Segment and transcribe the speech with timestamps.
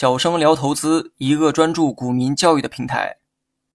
[0.00, 3.16] 小生聊投资，一个专注股民教育的平台。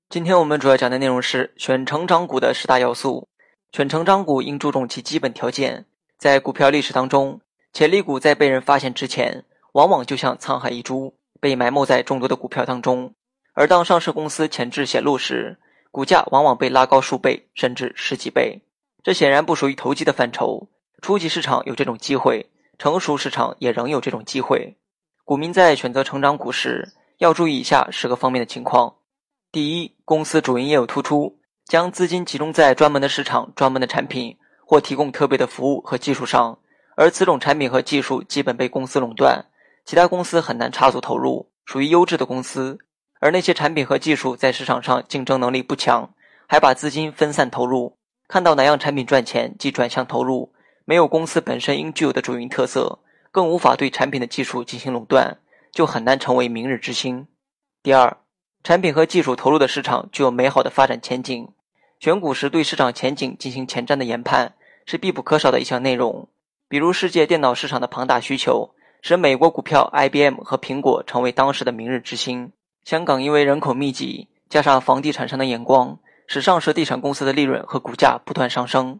[0.09, 3.27] 今天我们主要讲的内容是选成长股的十大要素。
[3.73, 5.85] 选成长股应注重其基本条件。
[6.17, 7.41] 在股票历史当中，
[7.73, 13.13] 潜力股在被人发现之前，往往就像沧海一珠，被埋没在众多的股票当中。
[13.51, 15.57] 而当上市公司潜质显露时，
[15.91, 18.61] 股价往往被拉高数倍甚至十几倍。
[19.03, 20.69] 这显然不属于投机的范畴。
[21.01, 24.77] 初级市场有这种机会，成熟市场也仍有这种机会。
[25.25, 28.93] 股民在选择成长股时，要注意以下十个方面的情况：
[29.53, 36.59] 第一，公司主营业务突出，将资金集中在专门的市场、专门的产品或提供特别的服务和技术上，
[36.97, 39.45] 而此种产品和技术基本被公司垄断，
[39.85, 42.77] 其他公司很难插足投入，属于优质的公司；
[43.21, 46.13] 而那些产品和技术在市场上竞争能力不强，
[46.49, 50.51] 还把资金分散投入，看到哪样产品赚钱即转向投入，
[50.83, 52.99] 没有公司本身应具有的主营特色。
[53.33, 55.39] 更无法对产品的技术进行垄断，
[55.71, 57.25] 就很难成为明日之星。
[57.81, 58.17] 第二，
[58.63, 61.49] 产品和技术投入的市场具有美好的发展前景。
[61.99, 64.53] 选股时对市场前景进行前瞻的研判
[64.85, 66.29] 是必不可少的一项内容。
[66.69, 72.51] 比如，世界电脑市场的庞大需求使美国股票 IBM 和苹果成为当时的明日之星。
[72.83, 78.99] 香港因为人口密集，加上房地产商的眼光，使上市地产公司的利润和股价不断上升。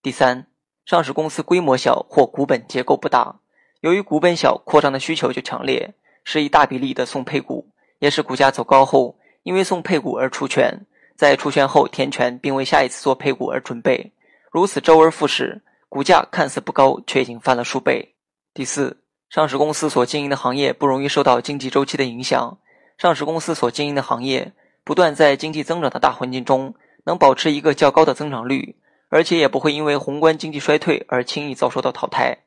[0.00, 0.46] 第三，
[0.84, 3.40] 上市公司规模小或股本结构不大。
[3.82, 7.66] 由于股本小，扩张的需求就强烈，是以大比例的送配股，
[7.98, 14.12] 也是股价走高后，因为送配股而出权，在出权后填权，并为下一次做配股而准备，
[14.52, 18.14] 如此周而复始，股价看似不高，却已经翻了数倍。
[18.54, 22.56] 第四，上市公司所经营的行业不容易受到经济周期的影响，
[22.98, 24.52] 上市公司所经营的行业
[24.84, 26.72] 不断在经济增长的大环境中，
[27.04, 28.76] 能保持一个较高的增长率，
[29.08, 32.38] 而且也不会因为宏观经济衰退而轻易遭受到淘汰。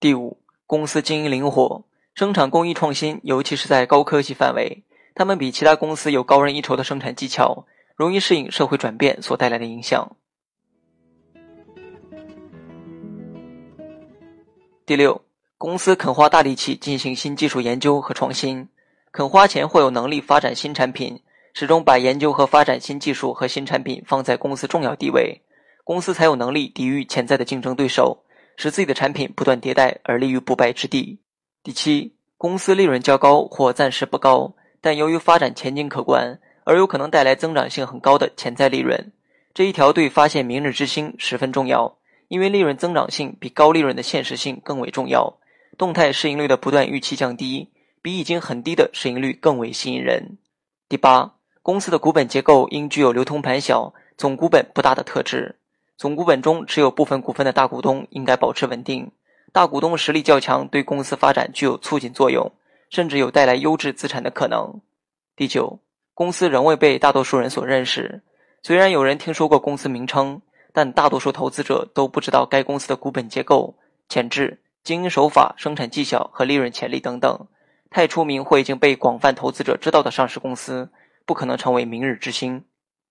[0.00, 0.41] 第五。
[0.72, 1.84] 公司经营灵活，
[2.14, 4.84] 生产工艺创新，尤其是在高科技范围，
[5.14, 10.16] 他们比其他公司有高人一筹的生产技巧，容易适应社会转变所带来的影响。
[14.86, 15.20] 第六，
[15.58, 18.66] 公司肯花大力气进行新技术研究和创新，
[19.12, 21.20] 肯花钱或有能力发展新产品，
[21.52, 25.42] 始终把研究和发展新技术和新产品放在公司重要地位，
[25.84, 28.21] 公司才有能力抵御潜在的竞争对手。
[28.56, 31.20] 使自己的产品不断迭代而立于不败之地。
[31.62, 39.12] 第七，公司利润较高或暂时不高，但由于发展前景可观而有可能带来增长性很高的潜在利润。
[39.54, 41.98] 这一条对发现明日之星十分重要，
[42.28, 45.38] 因为利润增长性比高利润的现实性更为重要。
[45.78, 47.68] 动态市盈率的不断预期降低，
[48.00, 50.38] 比已经很低的市盈率更为吸引人。
[50.88, 55.56] 第八，公司的股本结构应具有流通盘小、总股本不大的特质。
[56.02, 59.08] 总股本中持有部分股份的大股东应该保持稳定，
[59.52, 62.50] 大股东实力较强，对公司发展具有促进作用，
[62.90, 64.80] 甚至有带来优质资产的可能。
[65.36, 65.78] 第九，
[66.12, 68.20] 公司仍未被大多数人所认识，
[68.64, 70.42] 虽然有人听说过公司名称，
[70.72, 73.76] 但大多数投资者都不知道该公司的股本结构、
[74.08, 77.46] 潜质、经营手法、生产绩效和利润潜力等等。
[77.90, 80.90] 太出名或已经被广泛投资者知道的上市公司，
[81.24, 82.64] 不可能成为明日之星。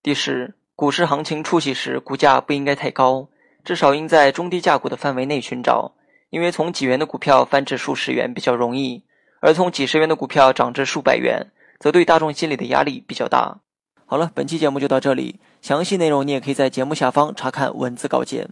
[0.04, 0.56] 第十。
[0.82, 3.28] 股市行情初期时，股价不应该太高，
[3.64, 5.92] 至少应在中低价股的范围内寻找。
[6.32, 9.04] 因为从几元的股票翻至数十元比较容易，
[9.42, 13.60] 而从几十元的股票涨至数百元，则对大众心理的压力比较大。
[14.08, 18.50] 好了，本期节目就到这里，详细内容你也可以在节目下方查看文字稿件。